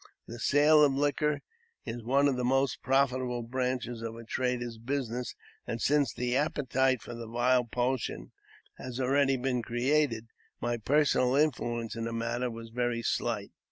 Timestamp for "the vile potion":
7.13-8.31